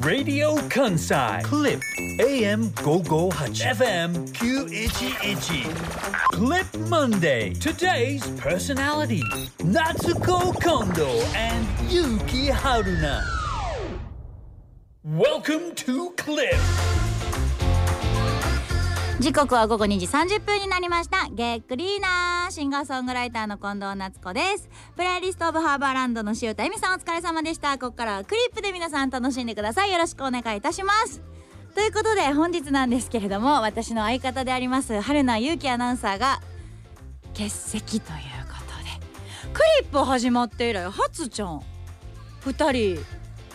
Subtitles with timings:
[0.00, 1.42] Radio Kansai.
[1.42, 1.80] Clip
[2.20, 4.12] AM 558 FM
[4.42, 5.74] 911
[6.32, 7.52] Clip Monday.
[7.54, 9.22] Today's personality
[9.58, 13.22] Natsuko Kondo and Yuki Haruna.
[15.02, 16.54] Welcome to Clip
[19.20, 21.28] 時刻は午後2時30分になりました。
[21.30, 24.70] ゲックリーナーシンガーソングライターの近藤夏子です。
[24.96, 27.76] プレイリストオブハーバーランドの塩田恵美さんお疲れ様でした。
[27.76, 29.92] ここからはクリップで皆さん楽しんでください。
[29.92, 31.20] よろしくお願いいたします。
[31.74, 36.40] ということで本日なんですけれども私の相方であります春名優樹アナウンサーが
[37.34, 41.62] 欠席ということでクリップ始まって以来初ちゃん。
[42.46, 43.04] 2人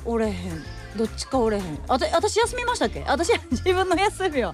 [0.06, 0.64] おれへん。
[0.96, 1.80] どっちかおれへん。
[1.88, 3.04] あた私休みましたっけ？
[3.08, 4.54] 私自分の休みは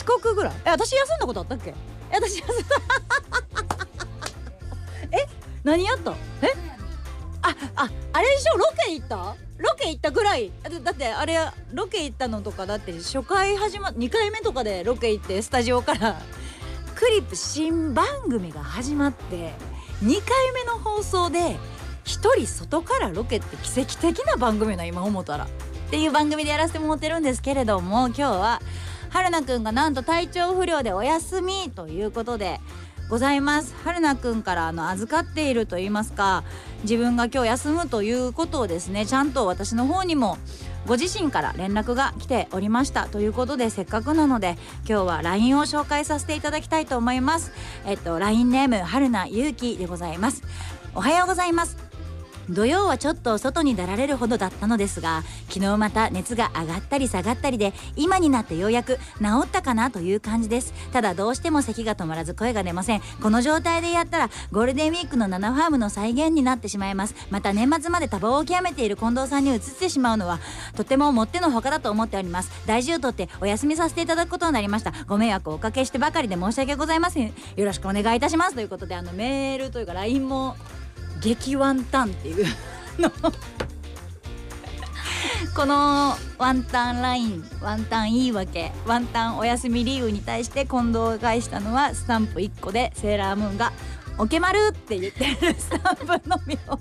[0.00, 0.54] 遅刻ぐらい？
[0.64, 1.74] え私休んだことあったっけ？
[2.10, 2.76] え私休んだ。
[5.12, 5.26] え
[5.62, 6.12] 何やった？
[6.42, 6.54] え？
[7.42, 8.56] あああれでしょ？
[8.58, 9.34] ロケ行った？
[9.58, 10.50] ロケ行ったぐらい。
[10.82, 11.38] だってあれ
[11.72, 16.20] ロケ行ったのとかだって初回始ま2回目とかでロケ行ってスタジオから
[16.94, 19.52] クリップ新番組が始まって
[20.02, 21.56] 2回目の放送で
[22.04, 25.44] 一人外からロケって奇跡的な番組な今思ったら。
[25.44, 25.48] っ
[25.90, 28.62] ていう番組でやらせてもらってるんですけれども今日は
[29.10, 32.60] 春菜くんがなんと体調不良でお休みということで
[33.10, 33.74] ございます。
[33.82, 36.44] 春菜くんからあの預かっていると言いますか
[36.82, 40.38] 自分が今日休むということをですねちゃんと私の方にも
[40.86, 44.56] ご自身から連絡が来ておりましたということでせっかくなので
[44.88, 47.52] 今日は LINE を紹介させていただきたいと思います。
[47.84, 50.42] えっと LINE ネーム春名ゆうきでございます。
[50.94, 51.89] おはようございます。
[52.50, 60.72] 土曜はちょっと外に出られるほどだったのですが昨日また熱が上がったり下がったりで今になってようやく治ったかなという感じです。
[60.92, 63.00] ただどうしても咳が止まらず声が出ません。
[63.22, 67.14] この状態でやったらゴールデンウィークの7ファームの再現になってしまいます。
[67.30, 70.40] また年末まで多忙を極めている近藤さんに移ってしまうのは
[70.76, 72.50] とてももってのほかだと思っております。
[72.66, 74.92] 大事をとってお休みさせていただくことになりました。
[75.06, 77.28] ご迷惑をおかけしてばかりで申し訳ございません。
[77.28, 77.32] よ
[77.64, 78.54] ろしくお願いいたします。
[78.54, 80.56] ということであのメールというか LINE も
[81.20, 82.46] 激ワンタンっていう
[82.98, 83.10] の
[85.54, 93.72] このワンタンラインワンタンいいわけワンタンお休み理由に対して近藤返したのはスタンプ1個でセーラームーンが
[94.18, 96.78] 「オケマル!」って言ってるスタンプのみを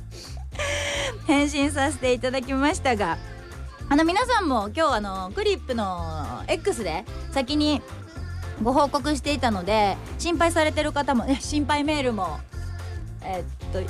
[1.26, 3.18] 返信させていただきましたが
[3.90, 7.82] あの皆さんも今日あのクリップの X で先に
[8.62, 12.40] ご報告していたので心配されてる方も、ね、心配メールも
[13.24, 13.81] えーっと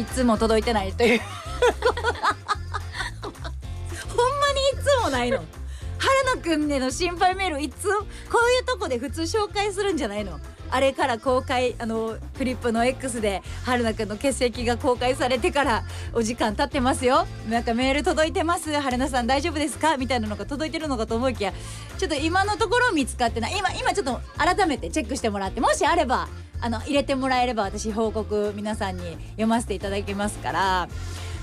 [0.00, 1.20] いつも届いてないという。
[3.20, 3.32] ほん
[4.40, 5.42] まにいつもないの？
[5.98, 7.88] 春野くんへの心配メールいつ？
[7.88, 7.90] こ
[8.46, 10.38] ういうとこで普通紹介するんじゃないの？
[10.70, 17.26] あれから公開あのクリップの X で春菜くんの欠席が公開されてからお時間経ってますよ。
[17.48, 18.72] なんかメール届いてます？
[18.80, 19.96] 春菜さん大丈夫ですか？
[19.96, 21.52] みたいなのが届いてるのかと思いきや
[21.96, 23.56] ちょっと今のところ見つかってない。
[23.56, 26.28] 今今ちょっと改めてチェックしてもらってもしあれば
[26.60, 30.88] あの入れてもらえれば私報告皆さんに読ませていただきますから。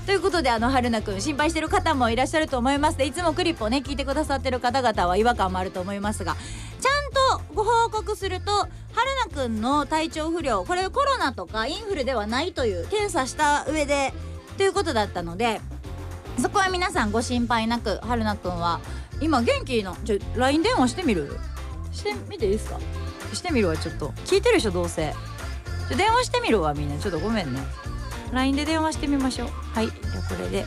[0.04, 6.34] ということであの春菜くん心配してる方もいらっしゃると思いますでいつもクリップをね聞いてくださってる方々は違和感もあると思いますが
[6.80, 8.70] ちゃんとご報告すると春
[9.30, 14.12] 菜くんの体調不良これコロナとかインフルではないという検査した上で
[14.56, 15.60] ということだったので
[16.40, 18.80] そこは皆さんご心配なく春菜くんは
[19.20, 21.38] 今元気のちょ LINE 電話してみる？
[21.92, 22.80] してみていいですか？
[23.36, 24.08] してみるわちょっと。
[24.24, 25.14] 聞いてるでしょどうせ。
[25.88, 26.98] ちょ電話してみるわみんな。
[26.98, 27.60] ちょっとごめんね。
[28.32, 29.48] LINE で電話してみましょう。
[29.74, 29.88] はい。
[29.88, 30.64] じゃあこれで。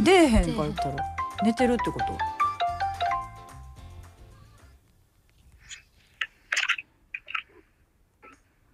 [0.00, 0.96] 出えへんかったら
[1.42, 2.04] 寝てるってこと？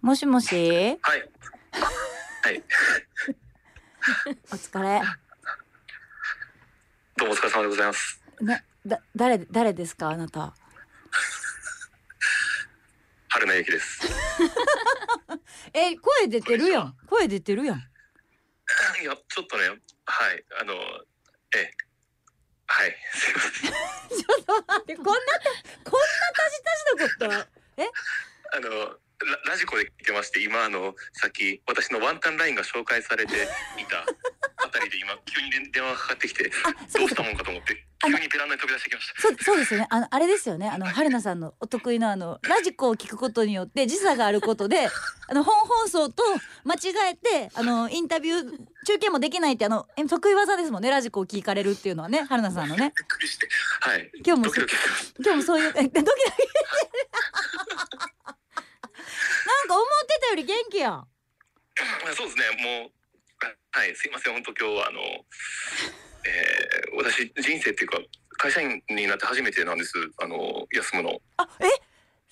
[0.01, 0.55] もしもし？
[0.55, 0.99] はい。
[1.01, 1.15] は
[2.51, 2.61] い。
[4.51, 5.01] お疲れ
[7.23, 8.21] どうもお疲れ様でございます。
[8.41, 10.53] なだ誰誰ですかあなた
[13.29, 14.01] 春名ゆきです。
[15.71, 17.77] え声出てるやん声出てるやん
[19.01, 19.69] いや、ちょっとね、
[20.05, 20.73] はい、あの、
[21.55, 21.73] ええ。
[22.67, 23.71] はい、すいません。
[23.71, 25.11] ちょっと待ってこんな
[25.85, 27.87] こんなたじたじのことえ？
[28.51, 33.33] あの、ララジコで聞いてまして今あのさっき私のワンタンラインが紹介されて
[33.77, 34.05] いたあ
[34.73, 36.07] たりで今急に電電話がか。
[36.09, 37.43] かってきてどうしたもんか。
[37.43, 39.87] と思って急にベランダに飛び出してきましたそうそうですよね。
[39.89, 40.69] あのあれですよね。
[40.69, 44.87] あの春菜さんのお得意のあのラジコを聞くことによって時差があることで
[45.27, 46.23] あの本放送と
[46.63, 50.89] 間違えてあのインタビュー中継もできないってあのえ得意技ですもんね。
[50.89, 52.93] ラジコを聞かれるっていうのはね春菜さんのね。
[52.97, 53.47] びっくりして。
[53.81, 54.11] はい。
[54.25, 54.75] 今日もドキドキ
[55.19, 56.01] 今日もそういうえドキドキ。
[56.03, 56.11] な
[59.65, 61.07] んか思ってたより元気やん。
[62.15, 62.45] そうですね。
[62.81, 62.91] もうあ
[63.75, 65.01] はいすいません本当今日はあの、
[66.29, 67.97] えー、私人生っていうか
[68.37, 71.19] 会社員になって初めてなんですあの休むの。
[71.37, 71.65] あえ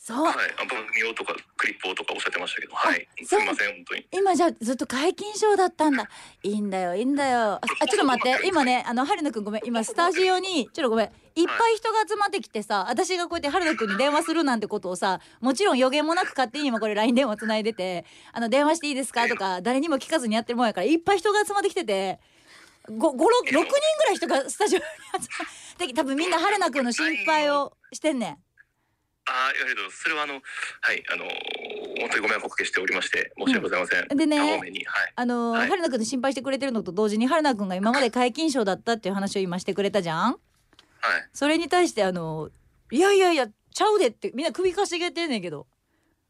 [0.04, 0.26] そう。
[0.26, 0.36] はい。
[0.58, 2.74] あ番組をとかクリップをとかおっしゃってましたけど。
[2.74, 3.08] はい。
[3.24, 3.44] すそう。
[3.44, 4.08] いません本当に。
[4.12, 6.10] 今じゃあずっと解禁賞だったんだ。
[6.42, 7.40] いいんだよいいんだよ。
[7.54, 8.48] ああちょっと待って。
[8.48, 9.62] 今ねあの春菜くんごめん。
[9.64, 11.06] 今スタジオにちょっとごめん。
[11.36, 11.44] い。
[11.44, 22.20] っぱい人が集まってきてさ私がこうやって春菜くんに電話するなんてことをさもちろん予言もなく勝手に今これ LINE 電話つないでて「あの電話していいですか?」とか誰にも聞かずにやってるもんやからいっぱい人が集まってきてて。
[22.90, 23.64] 5 6 6人ぐ
[24.08, 28.38] らい人がスタジオに集まってき多分みんな春菜くんの心配をしてんねん。
[29.32, 30.40] ああ、いやけど、それはあの、は
[30.94, 31.24] い、あの
[32.00, 34.06] 本当にご迷惑をおかけしておりまして、申し訳ございません。
[34.10, 34.18] うん。
[34.18, 34.84] でねはい。
[35.16, 35.70] あのーはい。
[35.70, 40.32] 春菜くんの心配してくれてるのと同時に春菜くんが今まで皆勤賞だったっていう話を今してくれたじゃん？
[40.32, 40.38] はい。
[41.34, 42.50] それに対してあの
[42.92, 45.66] いやいやいやちゃうでってみんな首かしげてんねんけど。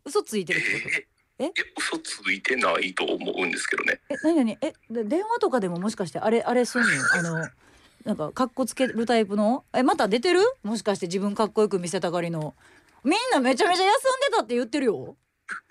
[0.06, 0.96] 嘘ついてるってこと？
[0.96, 1.08] え
[1.40, 1.44] え？
[1.46, 4.00] いや嘘ついてないと思うんですけどね。
[4.10, 4.58] え何何？
[4.62, 6.88] えで電話とかでももしかしてあれあれすんの？
[7.14, 7.48] あの
[8.06, 9.64] なんかかっこつけるタイプの？
[9.74, 10.40] えまた出てる？
[10.64, 12.56] もしかして自分かっこよく見せたがりの
[13.04, 13.92] みんなめちゃめちゃ休ん
[14.32, 15.18] でたって言ってるよ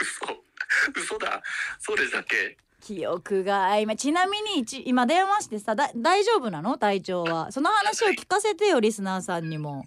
[0.00, 1.42] 嘘、嘘だ。
[1.78, 2.56] そうでしたっけ？
[2.80, 6.78] 記憶が曖昧ちなみにち今電話してさだ大丈夫なの？
[6.78, 9.84] 体調はその話を聞かせてよリスナーさんにも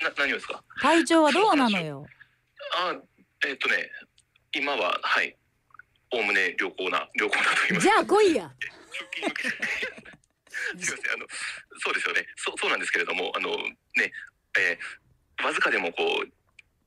[0.00, 0.62] え、な、何をですか？
[0.80, 2.06] 体調はどうなのよ？
[2.76, 2.94] あ、
[3.46, 3.90] えっとね、
[4.52, 5.36] 今は、はい。
[6.12, 7.96] おおむね良好な、良好なと言いますじか。
[7.98, 8.52] ゃあ来いや。
[10.54, 11.26] すみません、あの、
[11.82, 12.26] そうですよね。
[12.36, 13.50] そう、そうなんですけれども、あの、
[13.96, 14.12] ね、
[14.58, 16.28] えーわずかでもこう、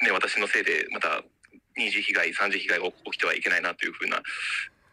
[0.01, 1.23] ね、私のせいで、また。
[1.77, 4.17] 二次被害、三次被害が起きてはいけないなというふうな。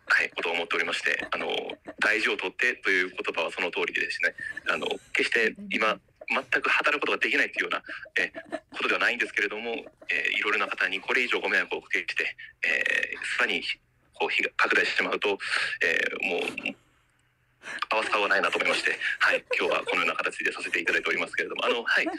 [0.06, 1.48] はい、ことを思っておりまして、あの、
[1.98, 4.34] 大事をとってという言葉はその通りでですね。
[4.68, 5.98] あの、決して今。
[6.28, 7.82] 全く働くことができないというような、
[8.16, 8.32] え
[8.72, 9.72] ことではないんですけれども、
[10.08, 13.62] えいろいろな方にこれ以上ご迷惑をおかけして、えーさらに
[14.14, 15.38] こう拡大してしまうと、
[15.82, 16.36] えーも
[16.72, 16.76] う
[17.90, 22.12] 合わせたはないなと思いまして、はい、今日はこのような形でさせていただいておりますけれども、あの、はい、ま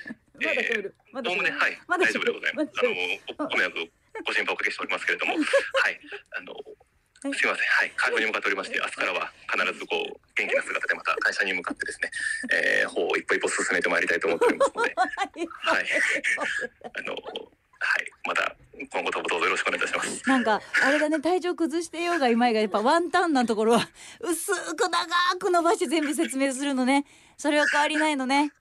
[0.53, 2.71] だ喋るまだおおむね、はい、まだ大丈夫でございます。
[2.75, 3.79] あの、おご迷惑、
[4.25, 5.99] ご心配をおかけしておりますけれども、 はい、
[6.37, 6.53] あの、
[7.33, 12.11] すみません、はい、会場に向かっておりまして、明日からは必ずこう、元気な姿でまた会社に向かってですね、
[12.53, 15.85] えー、方を一歩一歩進めてまいりたいと思っておりますので、 はい、
[16.93, 17.15] あの、
[17.79, 18.55] はい、また
[18.91, 20.29] 今後ともどうぞよろしくお願いいたします。
[20.29, 23.87] なんかあれだね体調崩してようが今がやっぱワンタンなところは
[24.21, 25.05] 薄く長
[25.39, 27.05] く伸ばして全部説明するのね。
[27.37, 28.51] それは変わりないのね。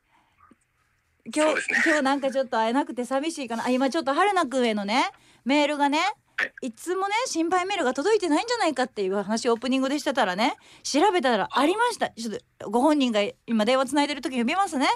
[1.35, 1.63] 今日、ね。
[1.85, 3.65] 今日なんかちょっと会えなくて寂しいかな。
[3.65, 5.11] あ今ちょっと春菜くんへのね
[5.45, 5.99] メールがね
[6.37, 6.53] はい。
[6.69, 12.11] いつもね心配メールが届いてないんじゃないかっていう話をオープニングでしてたらね調べたらありました。
[12.11, 14.89] ちょっとご本人が今電話つないでる時呼びますね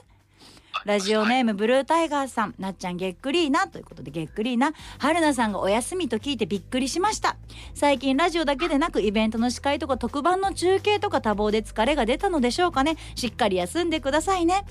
[0.84, 2.54] ラジオネームブルータイガーさん。
[2.58, 3.68] なっちゃんげっくりーな。
[3.68, 4.72] ということでげっくりーな。
[4.98, 7.36] 春菜さんがお休みと聞いてびっくりしました。
[7.74, 12.96] 最近ラジオだけでなくイベントの司会とか特番の中継とか多忙で疲れが出たのでしょうかね。
[13.14, 14.64] しっかり休んでくださいね。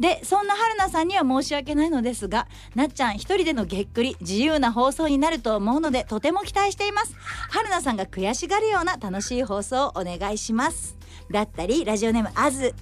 [0.00, 7.14] でそんな春菜さんには申し訳ないのですがなっちゃん一人でのげっくり自由な放送になると思うのでとても期待しています。
[7.50, 10.96] 春菜さんが悔しがるような楽しい放送をお願いします。
[11.30, 12.74] だったりラジオネームあず。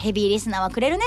[0.00, 1.04] ヘビーリスナーはくれるね。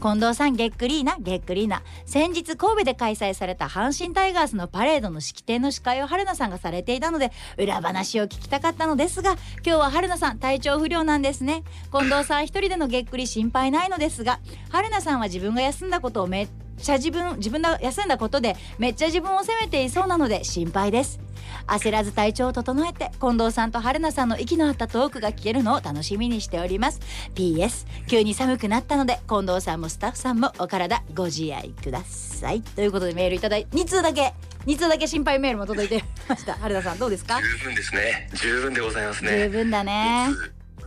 [0.00, 1.16] 近藤さんげっくりーな。
[1.18, 1.82] げっくりーな。
[2.04, 9.32] 先日神戸で開催された阪神タイガースのパレードの式典の司会を春菜さんがされていたので裏話を聞きたかったのですが
[9.64, 11.62] 今日は春菜さん体調不良なんですね。
[11.92, 16.48] 近藤さん一人でのげっくり心配ないのですが春菜さんは自分が休んだことをめっ
[16.78, 21.20] ちゃ自分自分が休んだことでめっちゃ自分を責めていそうなので心配です。
[21.66, 27.00] 焦らず体調を整えて近藤さんと春菜さんの息の合ったトークが聞けるのを楽しみにしております。
[27.36, 32.62] PS 急に寒くなったので近藤さんもスタッフさんもお体ご自愛ください。
[32.62, 34.32] ということでメールいただいて2通だけ
[34.66, 36.54] 2通だけ心配メールも届いてました。
[36.54, 37.40] 春菜さんどうですか？
[37.40, 38.28] 十分ですね。
[38.34, 39.48] 十分でございます十ね。
[39.48, 40.28] 分だね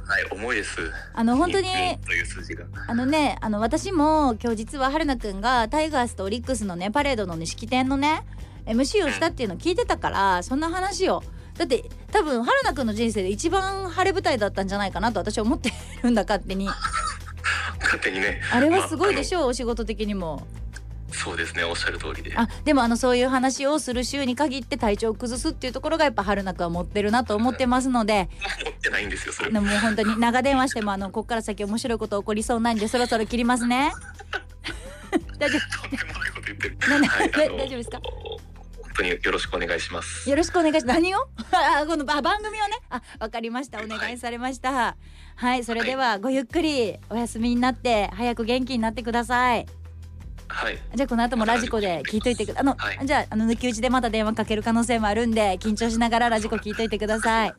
[0.07, 0.77] はい、重いです。
[1.13, 2.65] あの本当にうんという数字が。
[2.87, 8.23] あのねあの私も今日実は春菜くんがタイガースとオリックスのねパレードのね式典のね
[8.65, 11.23] MC をしたっていうのを聞いてたからそんな話を
[11.57, 15.71] だって多分春菜くんの人生で一番晴れ舞台だったんじゃないかなと私は思って
[16.03, 16.69] るんだ勝手に
[17.81, 18.41] 勝手にね。
[18.51, 19.41] あれはすごいでしょ。
[19.41, 20.45] ょうお仕事的にも
[21.15, 22.33] そうですねおっしゃる通りで。
[22.37, 28.29] あでもあのそういう話をする週に限って体調を崩すっていうところがやっぱ春菜くんは持ってるなと思ってますので。
[28.63, 29.49] 持ってないんですよそれ。
[29.51, 33.91] もう本当に長電話してもあのこっから先面白いこと起こりそうなんでそろそろ切りますね。
[35.39, 35.89] 大丈夫。
[37.69, 37.99] ですか？
[38.01, 40.21] 本当によろしくお願いします。
[40.23, 40.99] 夫よろしくお願いします。
[41.01, 41.19] 何を？
[41.51, 42.77] あこのあ番組をね。
[42.89, 43.79] あわかりました。
[43.81, 44.95] お願いされました。
[45.37, 49.65] はい、それではごゆっくりお休みになって早く元気になってください
[50.47, 50.77] はい。
[50.95, 57.53] じゃあこの後もラジコで聞いといてくだあの、はいじゃああの抜き打ちでまた電話かける可能性もあるんで緊張しながらラジコ聞いといてください。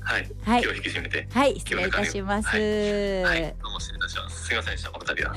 [0.00, 0.62] はい、はい。
[0.62, 1.26] 気を引き締めて。
[1.32, 3.22] はい失礼いたします、はい。
[3.22, 3.54] はい。
[3.62, 4.44] どうも失礼いたします。
[4.44, 4.90] すみませんでした。
[4.90, 5.34] この度は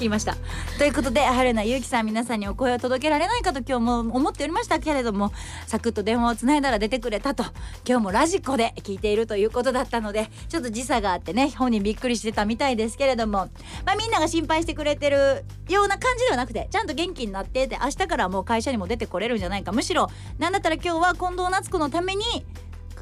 [0.00, 0.36] 言いました。
[0.78, 5.32] ということで春菜ゆうきさん皆さんにお声を届けられないかと今日も思っておりましたけれども
[5.66, 7.44] サクッと電話をつないだら出てくれたと。
[7.86, 13.48] 今日もラジコで聞いているということだったのでちょっと時差があってね本人びっくりしてたみたいですけれども、
[13.84, 19.72] まあ、みんなが心配してくれてるような感じではなくてちゃんと元気になってて明日からもう会社にも出てこれるんじゃないか。
[19.72, 22.24] むしろなんだったら今日は近藤夏子のために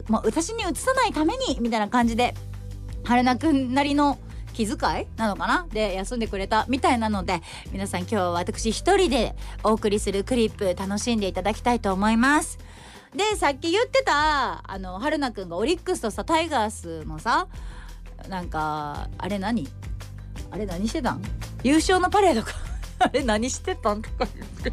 [0.09, 2.35] もう私に移さないためにみたいな感じで
[3.05, 4.19] 春菜くんなりの
[4.59, 12.59] 気遣いなのかなで休んでくれたみたいなので皆さん今日私一人でお送りするクリップ楽しんでいただきたいと思います。
[13.15, 17.47] でさっき言ってたあの春菜くんがオリックスとさタイガースのさ
[18.29, 19.69] なんかあれ何？
[20.51, 21.23] あれ何してたん？
[21.63, 22.53] 優勝のパレードか。
[22.99, 24.03] あれ何してたん？
[24.03, 24.73] とか言って。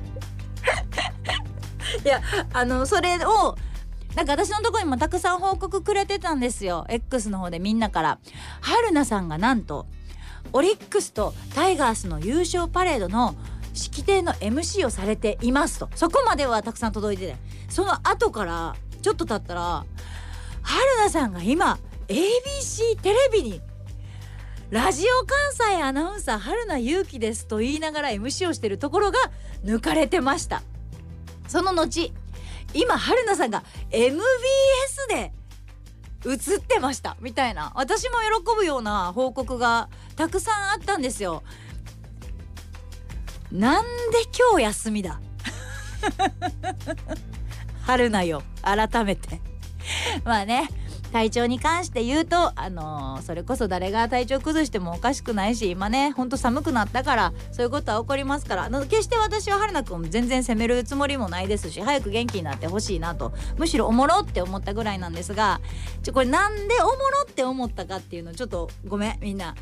[2.04, 2.22] いや
[2.54, 3.56] あのそれを
[4.16, 6.86] なんか私のとこにもたくさん報告くれてたんですよ。
[6.90, 8.20] X の方でみんなから。
[8.62, 9.88] 春菜さんがなんと
[10.54, 13.36] オリックスとタイガースの優勝パレードの
[13.74, 15.90] 式典の MC をされていますと。
[15.96, 17.36] そこまではたくさん届いてて
[17.70, 19.86] その後からちょっと経ったら
[20.62, 23.62] 春菜さんが今 ABC テレビに
[24.70, 25.38] ラジオ関
[25.76, 29.20] 西アナウンサー春菜祐希ですと言いながら MC をしてるところが
[29.64, 30.64] 抜かれてました。
[31.48, 32.14] その後
[32.74, 34.22] 今春菜さんが MBS
[35.10, 35.32] で
[36.26, 37.18] 映ってました。
[37.22, 37.72] みたいな。
[37.76, 41.44] 私も喜ぶような報告がたくさんあったんですよ。
[43.52, 43.90] なんで
[44.38, 45.20] 今日休みだ？
[47.86, 48.44] 春菜よ。
[48.62, 49.40] 改めて。
[50.24, 50.70] まあね。
[51.16, 65.62] 体調に関して言うとあのーそれこそ誰が体調崩してもおかしくないし今ねほんと寒くなったからそういうことは起こりますから決して私は春菜くんを全然責めるつもりもないですし早く元気になってほしいなとむしろおもろって思ったぐらいなんですが
[66.04, 69.56] ちょこれなんでおもろって思ったかっていうのちょっとごめんみんな。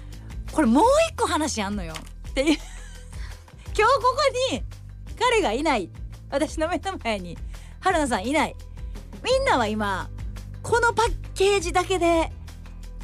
[0.54, 1.94] これもう一個話あんのよ。
[2.30, 2.58] っていう。
[3.78, 4.02] 今日こ
[4.50, 4.64] こに
[5.20, 5.92] 彼がいない。
[6.32, 7.38] 私の目の前に
[7.80, 8.56] 春菜さんいない。
[9.24, 10.10] みんなは今
[10.64, 12.32] このパッケージだけで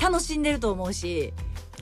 [0.01, 1.33] 楽しんでると思うし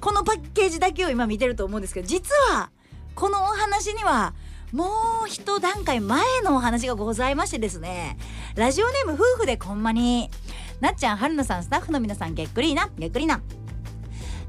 [0.01, 2.72] このパッケージだけを今見てると思うんですけど実は
[3.15, 4.34] このお話には
[4.74, 4.86] も
[5.25, 8.17] う一段階前のお話がございましてですね
[8.55, 10.29] ラジオネーム夫婦でこんまに
[10.81, 13.41] なっちゃん春菜さんスタッフの皆さんげっくりなげっくりな。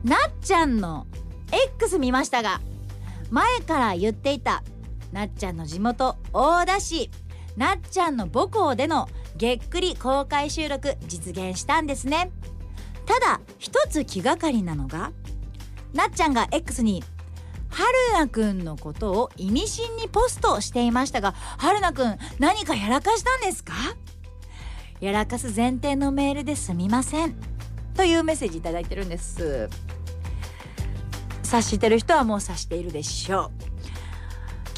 [0.04, 1.06] なっちゃんの
[1.78, 2.60] X 見ましたが
[3.30, 4.62] 前から言っていた
[5.12, 7.10] なっちゃんの地元大田市。
[7.58, 12.30] なっちゃんの母校でのげっくり公開収録実現したんですね。
[13.04, 15.12] ただ一つ気がかりなのが
[15.92, 17.02] なっちゃんが X に
[17.68, 23.74] 春菜くんのことを意味深にポストしていましたが春菜くん何かやらかしたんですか？
[25.00, 27.34] やらかす前提のメールですみません。
[27.94, 29.68] というメッセージいいてるんです。
[31.42, 33.67] 察してる人はもう察しているでしょう。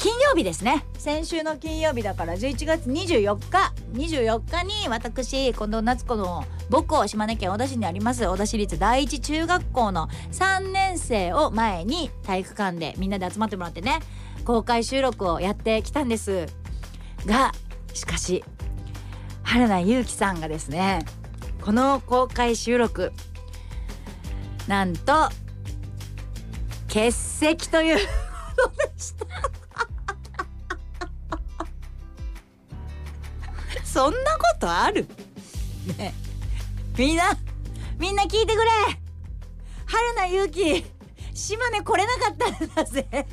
[0.01, 0.83] 金曜日ですね。
[0.97, 13.99] 先週の金曜日だから11月24日24日に私近藤夏子の母校島根県小田市にあります小田市立第一中学校の3年生を前に体育館でみんなで集まってもらってね
[14.43, 16.47] 公開収録をやってきたんです。
[17.27, 17.51] が
[17.93, 18.43] しかし
[19.43, 21.05] 春菜祐希さんがですね
[21.63, 23.11] この公開収録
[24.67, 25.29] なんと
[26.87, 27.97] 欠席という
[28.57, 29.50] ことでした。
[33.91, 35.05] そんなことある？
[35.97, 36.13] ね。
[36.97, 37.37] みんな
[37.99, 38.69] みんな聞いてくれ。
[39.85, 40.85] 春菜祐希
[41.33, 43.27] 島根来れなかったんだぜ。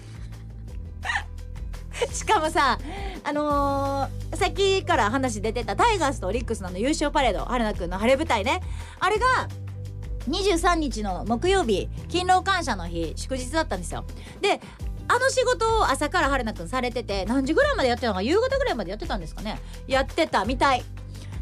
[2.12, 2.76] しかもさ
[3.22, 8.60] あのー、さっきから話出てたタイガースとオリックスのの優勝パレード春菜くんの晴れ舞台ね。
[8.98, 9.48] あれが
[10.28, 14.04] 23日の木曜日勤労感謝の日祝日だったんですよ。
[14.40, 14.60] で
[15.08, 19.58] あの仕事を朝から春菜くんされてて何時ぐらいまでやってたのか夕方ぐらいまでやってたんですかね。
[19.86, 20.84] やってたみたい。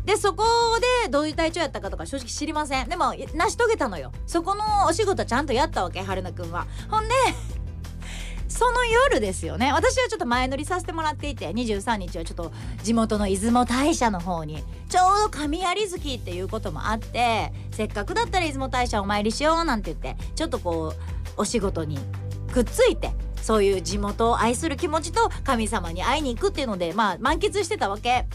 [0.04, 0.44] でそこ
[1.04, 2.88] でどういう体調やったかとか正直知りません。
[2.88, 4.12] でも成し遂げたのよ。
[4.26, 6.66] そこのお仕事ちゃんとやったわけ春菜くんは。
[6.88, 7.14] ほんで
[8.48, 9.72] その夜ですよね。
[9.72, 12.52] 私はちょっと前乗りさせてもらっていて23日はちょっと
[12.84, 21.00] 地元の出雲大社の方にちょうど神有月っていうこともあってせっかくだったら出雲大社お参りしようなんて言ってちょっとこう
[21.36, 21.98] お仕事に
[22.52, 23.10] くっついて
[23.46, 28.26] そういう地元を愛する気持ちと神様に会いに行くっていうのでまあ満喫してたわけ。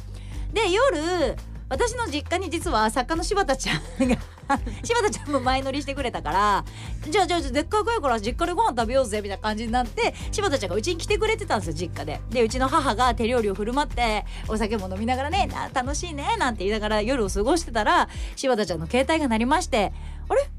[0.54, 1.36] で夜
[1.68, 4.18] 私の実家に実は作家の柴田ちゃんが
[4.84, 6.66] 柴田ちゃんも前乗りしてくれたから
[7.10, 12.22] じゃあじゃあでっかい声から実家でご飯食べようぜみたいな感じになって柴田ちゃんがうちに来てくれてたんですよ実家で。
[12.30, 19.92] でうちの母が手料理を振る舞ってお酒も飲みながらねな楽しいねなんて言いながら夜を過ごしてたら柴田ちゃんの携帯が鳴りまして
[20.30, 20.50] あれ？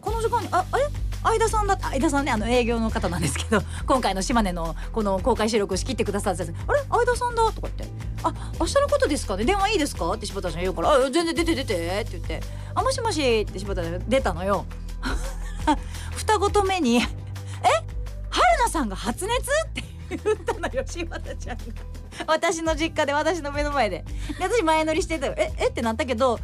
[0.00, 0.84] この時間にああれ？
[1.22, 6.82] 相田さんだ相田さんねあの営業の方なんですけど 今回の島根のこの公開収録を仕切ってくださってたあれ？
[6.90, 7.84] 相田さんだとか言って
[8.22, 9.44] 「あ明日のことですかね？
[9.44, 12.42] 電話いいですか?」って柴田ちゃん言うから「あ全然出て出て」って言って
[12.74, 14.64] 「あもしもし」って柴田ちゃん出たのよ。
[16.16, 17.00] 二言目に「え？
[17.00, 21.64] 春菜さんが発熱?」って言ったのよ柴田ちゃんが。
[22.26, 24.04] 私の実家で私の目の前で。
[24.38, 25.34] で私前乗りしてたよ。
[25.36, 25.52] え？
[25.58, 25.66] え？
[25.68, 26.36] ってなったけど。
[26.36, 26.42] で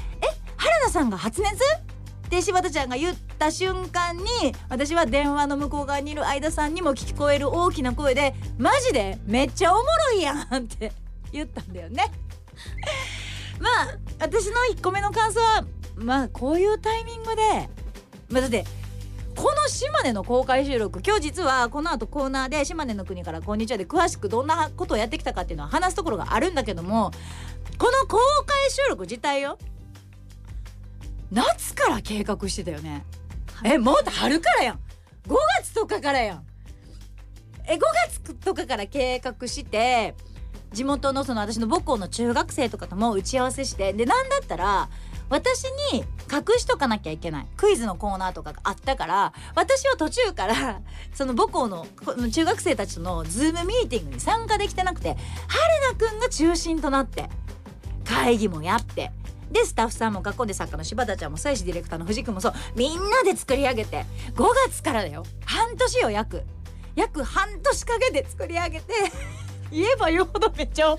[0.20, 0.26] 「え？
[0.56, 1.62] 春菜さんが発熱?」
[2.30, 4.24] で柴田ちゃんが言った瞬間に
[4.68, 10.92] 私は電話の向こう側にいる相田さんにも聞こえる大きな声で「マジでめっちゃおもろいやん」って
[11.32, 12.04] 言ったんだよね。
[13.60, 15.64] まあ私の1個目の感想は
[15.96, 17.42] まあこういうタイミングで、
[18.28, 18.64] まあ、だって
[19.36, 27.10] この島根の公開収録今日実はこの後コーナーで島根の国からこんにちはで詳しくどんなことをやってきたかっていうのは話すところがあるんだけども
[27.78, 29.58] この公開収録自体よ
[31.34, 33.04] 夏から計画してたよね。
[33.64, 34.76] えもっと春からやん。
[35.26, 36.46] 5月とかからやん。
[37.66, 40.14] え5月とかから計画して
[40.72, 44.88] 地元のその私の母校の中学生とかとも打ち合わせしてでなんだったら
[45.30, 47.46] 私に隠しとかなきゃいけない。
[47.56, 50.82] クイズのコーナーとかがあったから私は途中から
[51.14, 51.86] その母校の
[52.30, 55.16] 中学生たちとのズームミーティングに参加できてなくて
[55.48, 57.28] 春菜くんが中心となって
[58.04, 59.10] 会議もやって
[59.54, 62.54] でスタッフさんも学校で作家の柴田ちゃんも妻子ディレクターの藤君もそう。
[62.74, 65.24] みんなで作り上げて5月からだよ。
[65.44, 66.42] 半年よ約。
[66.96, 68.92] 約半年かけて作り上げて
[69.70, 70.96] 言えば言うほどめっちゃ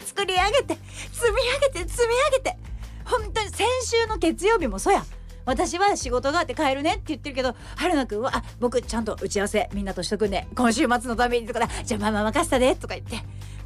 [0.00, 0.78] 作り上げて
[1.12, 2.56] 積み上げて積み上げて。
[3.04, 5.04] 本当に先週の月曜日もそうや。
[5.44, 13.16] 私は仕事があって帰るねって言ってるけど春菜くんは「あ僕ちゃんと打ち合わせみんなとしとくんで今週末のために」とかだ「じゃあママ任せたで」とか言って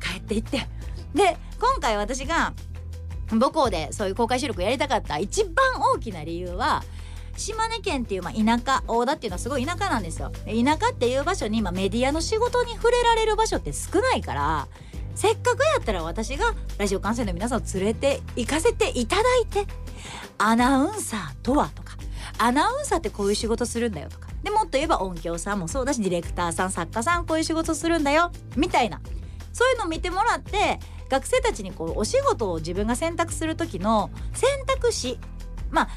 [0.02, 0.66] 帰っていって。
[1.16, 2.52] で今回私が
[3.28, 5.54] 母校でそういう公開収録やりたかった一番
[5.94, 6.84] 大きな理由は
[7.36, 10.32] 島根県っていう、まあ、田舎大田っていうのはすごい田舎なんですよ。
[10.46, 14.68] 田舎っていう場所に今メディアの仕事に触れられる場所って少ないから
[15.14, 19.66] せっかくやったら私がラジオ観戦の皆さんを連れて行かせていただいて
[20.38, 21.96] アナウンサーとはとか
[22.38, 29.00] アナウンサーってこういう仕事するんだよとかでもっと言えば音響さんもそうだしディレクターさん作家さんこういう仕事するんだよみたいな。
[29.52, 35.18] そういうのを見てもらって学生たちにこうお仕事を自分が選択する時の選択肢
[35.70, 35.88] まあ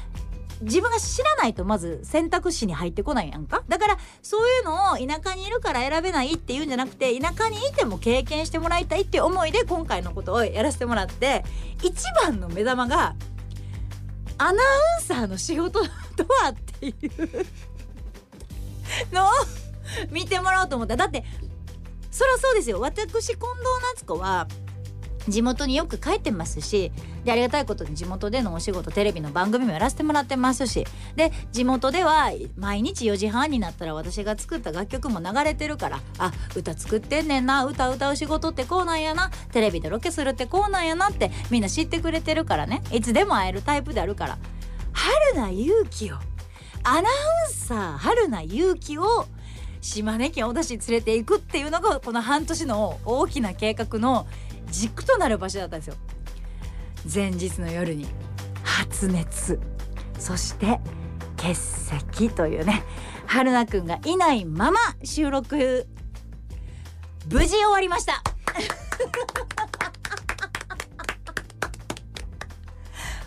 [0.62, 3.64] 自分が知らないとまず選択肢に入ってこないやんか。
[3.68, 11.44] だからそういうのを田舎にいるから選べないっていうんじゃなくて田舎にいても経験してもらいたいっていう思いで今回のことをやらせてもらって
[11.82, 13.14] 一番の目玉が
[14.36, 14.54] アナウ
[15.00, 15.88] ンサーの仕事と
[16.42, 16.94] はっていう
[19.14, 19.30] のを
[20.10, 20.96] 見てもらおうと思った。
[20.96, 21.24] だって
[22.10, 22.80] そりゃそうですよ。
[22.80, 23.40] 私近藤
[23.94, 24.46] 夏子は
[25.30, 26.92] 地元によく帰ってますし
[27.24, 42.82] でありがたいことに地元でのお仕事テレビの番組もやらせてもらってますしで地元では毎日4時半になったら私が作った楽曲も流れてるからあ歌作ってんねんな歌歌う仕事ってこうなんやなテレビでロケするってこうなんやなってみんな知ってくれてるからね。
[42.90, 44.38] いつでも会えるタイプであるから。
[44.92, 46.16] 春菜勇気を
[46.82, 47.06] アナウン
[47.52, 49.26] サー春菜勇気を
[49.80, 54.26] 島根県小田市に連れていくっていうのがこの半年の大きな計画の
[54.70, 55.94] 軸となる場所だったんですよ。
[57.12, 58.06] 前日の夜に
[58.62, 59.58] 発熱。
[60.18, 60.80] そして
[61.36, 62.82] 欠席というね。
[63.26, 65.86] 春菜くんがいないまま収録。
[67.30, 68.22] 無事終わりました。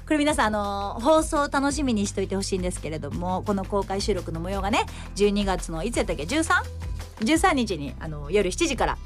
[0.06, 8.98] これ皆さんあの放送楽しみにしといてほしいんですけれどもこの公開収録の模様がね12月のいつやったっけ？13?13 日にあの夜7時から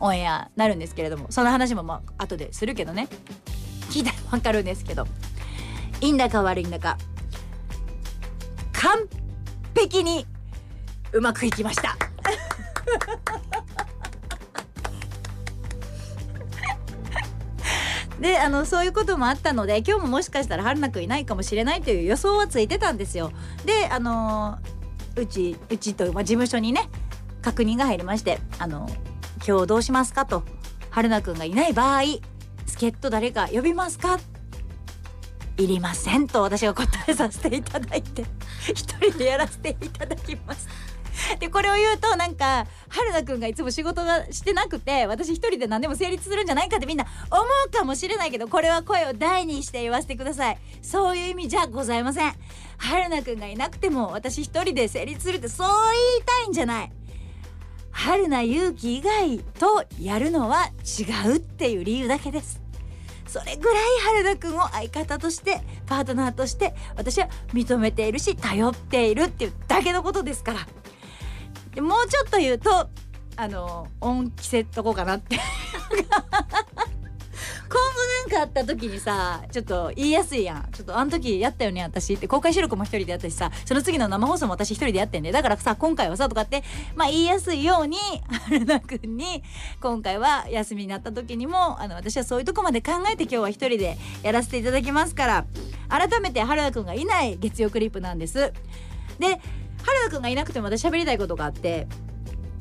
[0.00, 3.08] オンエアなるんですけれどもその話もまあ後でするけどね。
[3.90, 5.06] 聞いたら分かるんですけど。
[6.00, 6.96] いいんだか悪いんだか。
[8.72, 9.06] 完
[9.74, 10.26] 璧に
[11.12, 11.96] うまくいきました。
[18.20, 23.32] であのそういうこともあったので今日ももしかしたら春菜くんいないかもしれないという予想はついてたんですよ。
[23.64, 24.58] であの
[25.16, 26.88] うちうちと、まあ、事務所にね
[27.42, 28.88] 確認が入りまして「あの
[29.46, 30.44] 今日どうしますか?」と
[30.90, 32.02] 「春菜くんがいない場合
[32.66, 34.18] 助っ人誰か呼びますか?」
[35.58, 38.24] いりませんと私が答えさせていただいて
[38.68, 40.66] 一人でやらせていただきます。
[41.38, 52.32] でこれを言うとなんか春菜くんがいつも仕事がしてなくて私一人で何でも成立するんじゃないかってみんな思うかもしれないけどこれは声を大にして言わせてくださいそういう意味じゃございません
[52.78, 55.74] 春菜くんがいなくても私一人で成立するってそう言
[56.20, 56.92] いたいんじゃない
[58.02, 62.62] 春菜勇気以外とやるのは違うっていう理由だけです。
[63.26, 70.60] それぐらい春菜くんを相方としてパートナーとして私は認めているし頼っているっていうだけのことですから。
[71.74, 72.88] でもうちょっと言うと
[73.36, 75.38] あの恩着せとこうかなって。
[77.78, 80.68] なんかあった時にさちょっと言いやすいやん。
[80.72, 82.28] ちょっとあの時やったよね私って。
[82.28, 85.32] 公開収録も一人でやったしさその次の生放送も私一人でやってんで。
[85.32, 86.62] だからさ今回はさとかって
[86.96, 87.96] まあ言いやすいように
[88.46, 89.42] 春菜くんに
[89.80, 95.46] 今回は休みになった時にもあの私はそういうとこまで考えて今日は一人でやらせていただきますから
[95.88, 98.52] 改めて春菜くんがいない月曜クリップなんです。
[99.18, 99.40] で
[99.82, 101.86] 春菜くんがいなくても私喋りたいことがあって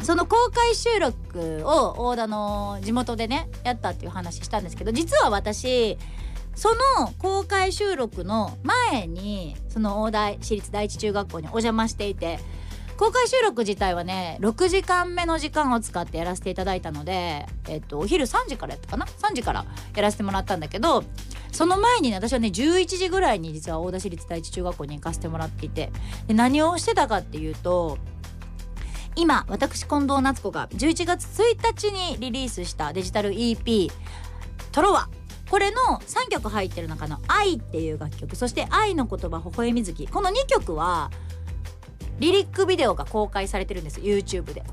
[0.04, 5.98] その公開収録を大田の地元でねやったっていう話したんですけど実は私
[6.56, 12.40] その公開収録の前にその大田市立第一中学校にお邪魔していて
[12.98, 21.06] 公開収録自体はね6時間目の時間を使ってやらせていただいたので、えっと、お昼3時からやったかな？3時からやらせてもらったんだけど
[21.54, 25.92] その前にね私はね11時ぐらいに実は大田市立第一中学校に行かせてもらっていて
[26.28, 27.98] で何をしてたかっていうと
[29.20, 33.92] 今私近藤夏子が11月1日にリリースしたデジタル EP
[34.72, 35.10] 「トロワ」
[35.52, 41.12] これの3曲入ってる中の「愛」っていう楽曲そして「愛の言葉微笑み月」この2曲は
[42.20, 44.64] リリックビデオが公開されてるんです YouTube で。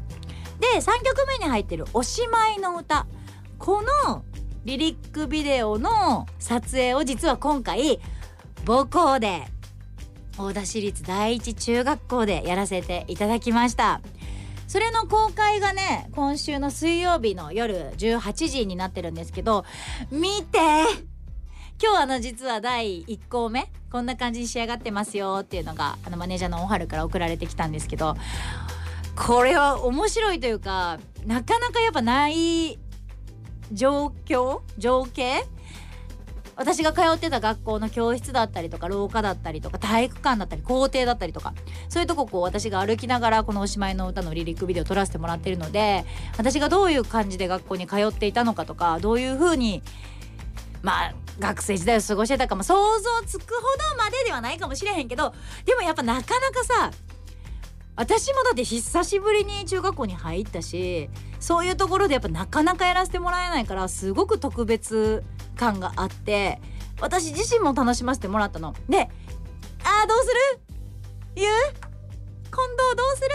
[0.61, 3.09] で3曲目に入ってる「おしまいの歌」
[3.59, 4.25] この
[4.65, 7.99] リリックビデオの撮影を実は今回
[8.65, 9.49] 母校で
[10.39, 14.01] 大田市立第一中学校でやらせていただきました。
[14.67, 19.65] それの公開がね今週の水曜日の夜18時になってるんですけど
[20.11, 20.59] 見て！
[21.83, 28.17] 今日あの実は第1項目こんな感じに仕上がってますよっていうのがあのマネージャーのおはるから送られてきたんですけど
[29.15, 32.79] これは面白いというかなかなかやっぱない
[33.73, 34.61] 状況？
[34.79, 35.45] 情景
[36.57, 41.55] 私が通ってた学校の教室だったりとか廊下だったりとか体育館だったり校庭だったりとか
[41.91, 46.07] そういうとここう私が歩きながらこの「おしまいの歌」のリリックビデオを撮らせてもらってるので
[46.39, 49.83] 私がどういう感じで学校に通っていたのかとかどういう風に
[50.83, 53.61] まあ学生時代を過ごしてたかも想像つくほ
[53.95, 55.35] どまでではないかもしれへんけど
[55.67, 56.91] でもやっぱなかなかさ
[57.97, 65.23] 私もだって久しぶりに中学校に入ったしそういうところでやっぱなかなかやらせてもらえないからすごく特別
[65.57, 66.61] 感があって
[67.01, 68.75] 私自身も楽しませてもらったの。
[68.89, 69.09] で
[69.85, 70.61] あーどうする？
[71.35, 71.53] 言う？
[71.75, 71.83] 近
[72.53, 73.29] 藤どうする？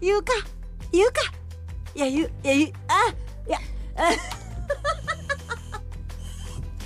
[0.00, 0.32] 言うか？
[0.92, 1.20] 言うか？
[1.94, 3.10] いや言ういや言うあ
[3.46, 3.58] いや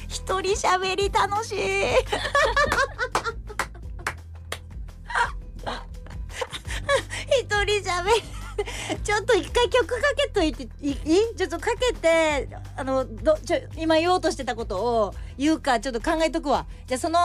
[0.09, 1.59] 一人喋り楽しい。
[7.41, 8.23] 一人喋り
[9.05, 10.97] ちょっと一回曲かけといていい？
[11.37, 16.67] ちょっとかけてあのどちょ今言おうとしてたことを言うかちょっと考えとくわ。
[16.87, 17.19] じゃあその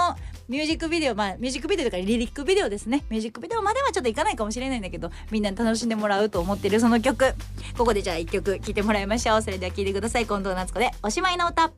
[0.47, 3.03] ミュージックビデオまあミュージックビデオとかリリックビデオですね。
[3.09, 7.33] ミュージックビデオまではちょっといかないかもしれないんだけどみんなに楽しんでもらうと思ってるその曲。
[7.77, 9.41] ここでじゃあ一曲聴いてもらいましょう。
[9.41, 10.25] それでは聴いてください。
[10.25, 11.71] 近藤夏子で「おしまいの歌」